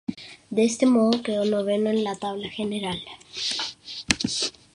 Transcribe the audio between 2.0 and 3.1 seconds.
la tabla general.